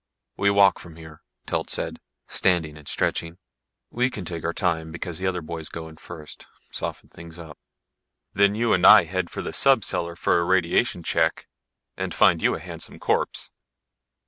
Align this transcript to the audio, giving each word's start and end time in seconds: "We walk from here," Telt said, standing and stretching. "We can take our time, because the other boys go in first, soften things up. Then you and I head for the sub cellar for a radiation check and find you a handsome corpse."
"We 0.35 0.49
walk 0.49 0.79
from 0.79 0.95
here," 0.95 1.21
Telt 1.45 1.69
said, 1.69 1.99
standing 2.27 2.75
and 2.75 2.87
stretching. 2.87 3.37
"We 3.91 4.09
can 4.09 4.25
take 4.25 4.43
our 4.43 4.51
time, 4.51 4.91
because 4.91 5.19
the 5.19 5.27
other 5.27 5.43
boys 5.43 5.69
go 5.69 5.87
in 5.87 5.97
first, 5.97 6.47
soften 6.71 7.07
things 7.09 7.37
up. 7.37 7.59
Then 8.33 8.55
you 8.55 8.73
and 8.73 8.83
I 8.83 9.03
head 9.03 9.29
for 9.29 9.43
the 9.43 9.53
sub 9.53 9.83
cellar 9.83 10.15
for 10.15 10.39
a 10.39 10.43
radiation 10.43 11.03
check 11.03 11.47
and 11.95 12.15
find 12.15 12.41
you 12.41 12.55
a 12.55 12.59
handsome 12.59 12.97
corpse." 12.97 13.51